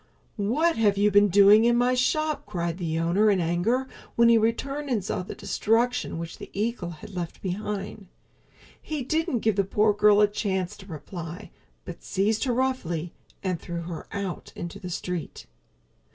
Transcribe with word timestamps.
"What 0.37 0.77
have 0.77 0.97
you 0.97 1.11
been 1.11 1.27
doing 1.27 1.63
in 1.63 1.75
my 1.75 1.93
shop?" 1.93 2.47
cried 2.47 2.79
the 2.79 2.97
owner 2.97 3.29
in 3.29 3.39
anger 3.39 3.87
when 4.15 4.29
he 4.29 4.37
returned 4.39 4.89
and 4.89 5.05
saw 5.05 5.21
the 5.21 5.35
destruction 5.35 6.17
which 6.17 6.39
the 6.39 6.49
eagle 6.53 6.89
had 6.89 7.11
left 7.11 7.39
behind. 7.43 8.07
He 8.81 9.03
didn't 9.03 9.41
give 9.41 9.57
the 9.57 9.63
poor 9.63 9.93
girl 9.93 10.19
a 10.19 10.27
chance 10.27 10.75
to 10.77 10.87
reply, 10.87 11.51
but 11.85 12.01
seized 12.01 12.45
her 12.45 12.53
roughly 12.55 13.13
and 13.43 13.59
threw 13.61 13.81
her 13.81 14.07
out 14.11 14.51
into 14.55 14.79
the 14.79 14.89
street. 14.89 15.45